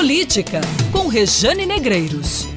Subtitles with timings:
[0.00, 2.48] Política, com Rejane Negreiros.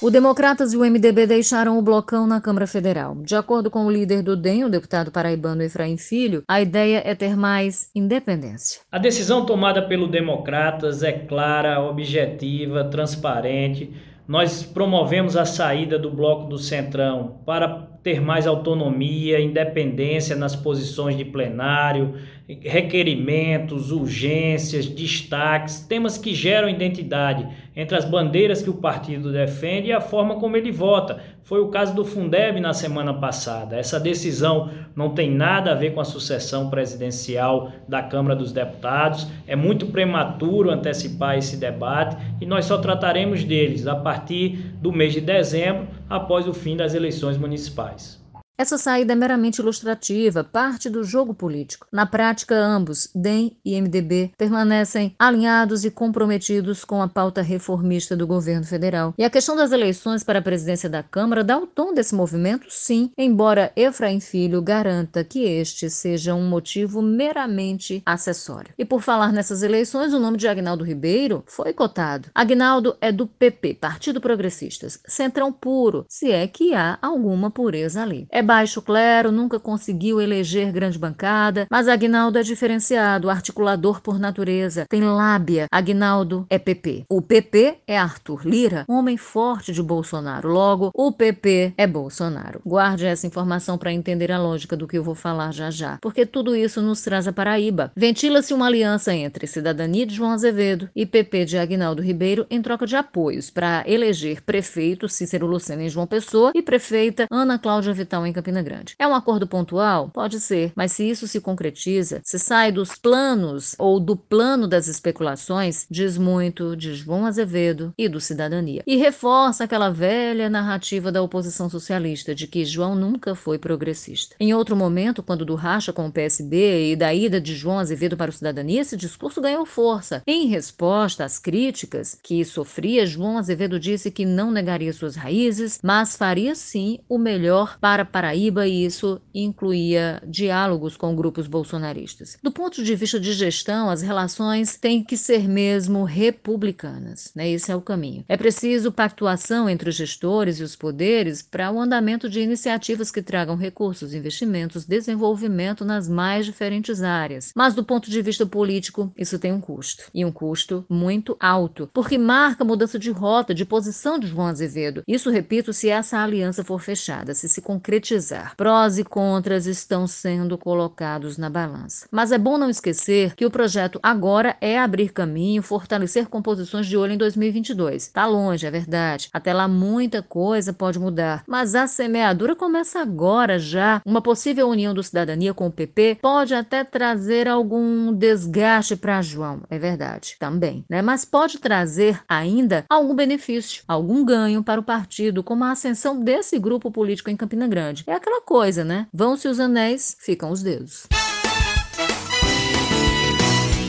[0.00, 3.16] O Democratas e o MDB deixaram o blocão na Câmara Federal.
[3.16, 7.14] De acordo com o líder do DEM, o deputado paraibano Efraim Filho, a ideia é
[7.14, 8.80] ter mais independência.
[8.90, 13.92] A decisão tomada pelo Democratas é clara, objetiva, transparente.
[14.26, 17.68] Nós promovemos a saída do bloco do Centrão para
[18.02, 22.14] ter mais autonomia, independência nas posições de plenário,
[22.62, 29.92] requerimentos, urgências, destaques, temas que geram identidade entre as bandeiras que o partido defende e
[29.92, 31.20] a forma como ele vota.
[31.44, 33.76] Foi o caso do Fundeb na semana passada.
[33.76, 39.26] Essa decisão não tem nada a ver com a sucessão presidencial da Câmara dos Deputados.
[39.46, 45.12] É muito prematuro antecipar esse debate e nós só trataremos deles a partir do mês
[45.12, 48.20] de dezembro, após o fim das eleições municipais.
[48.60, 51.86] Essa saída é meramente ilustrativa, parte do jogo político.
[51.90, 58.26] Na prática, ambos, DEM e MDB, permanecem alinhados e comprometidos com a pauta reformista do
[58.26, 59.14] governo federal.
[59.16, 62.66] E a questão das eleições para a presidência da Câmara dá o tom desse movimento,
[62.68, 68.74] sim, embora Efraim Filho garanta que este seja um motivo meramente acessório.
[68.76, 72.28] E por falar nessas eleições, o nome de Agnaldo Ribeiro foi cotado.
[72.34, 78.28] Agnaldo é do PP, Partido Progressistas, centrão puro, se é que há alguma pureza ali.
[78.28, 84.86] É baixo clero, nunca conseguiu eleger grande bancada, mas Agnaldo é diferenciado, articulador por natureza,
[84.88, 85.68] tem lábia.
[85.70, 87.04] Agnaldo é PP.
[87.08, 90.48] O PP é Arthur Lira, homem forte de Bolsonaro.
[90.48, 92.60] Logo, o PP é Bolsonaro.
[92.66, 96.26] Guarde essa informação para entender a lógica do que eu vou falar já já, porque
[96.26, 97.92] tudo isso nos traz a Paraíba.
[97.94, 102.84] Ventila-se uma aliança entre Cidadania de João Azevedo e PP de Agnaldo Ribeiro em troca
[102.84, 108.26] de apoios para eleger prefeito Cícero Lucena em João Pessoa e prefeita Ana Cláudia Vital
[108.26, 108.94] em Campina Grande.
[108.98, 110.08] É um acordo pontual?
[110.08, 114.88] Pode ser, mas se isso se concretiza, se sai dos planos ou do plano das
[114.88, 118.82] especulações, diz muito de João Azevedo e do Cidadania.
[118.86, 124.36] E reforça aquela velha narrativa da oposição socialista de que João nunca foi progressista.
[124.38, 128.16] Em outro momento, quando do racha com o PSB e da ida de João Azevedo
[128.16, 130.22] para o Cidadania, esse discurso ganhou força.
[130.26, 136.16] Em resposta às críticas que sofria, João Azevedo disse que não negaria suas raízes, mas
[136.16, 142.36] faria sim o melhor para Paraíba e isso incluía diálogos com grupos bolsonaristas.
[142.42, 147.32] Do ponto de vista de gestão, as relações têm que ser mesmo republicanas.
[147.34, 147.48] Né?
[147.48, 148.22] Esse é o caminho.
[148.28, 153.22] É preciso pactuação entre os gestores e os poderes para o andamento de iniciativas que
[153.22, 157.52] tragam recursos, investimentos, desenvolvimento nas mais diferentes áreas.
[157.56, 160.04] Mas do ponto de vista político, isso tem um custo.
[160.12, 165.02] E um custo muito alto, porque marca mudança de rota, de posição de João Azevedo.
[165.08, 168.09] Isso, repito, se essa aliança for fechada, se se concretizar
[168.56, 172.06] Prós e contras estão sendo colocados na balança.
[172.10, 176.96] Mas é bom não esquecer que o projeto agora é abrir caminho, fortalecer composições de
[176.96, 178.02] olho em 2022.
[178.02, 179.28] Está longe, é verdade.
[179.32, 184.00] Até lá muita coisa pode mudar, mas a semeadura começa agora já.
[184.04, 189.62] Uma possível união do Cidadania com o PP pode até trazer algum desgaste para João,
[189.70, 191.02] é verdade, também, né?
[191.02, 196.58] Mas pode trazer ainda algum benefício, algum ganho para o partido, como a ascensão desse
[196.58, 197.99] grupo político em Campina Grande.
[198.06, 199.06] É aquela coisa, né?
[199.12, 201.06] Vão-se os anéis, ficam os dedos.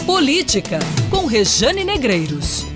[0.05, 0.79] Política,
[1.09, 2.70] com Rejane Negreiros.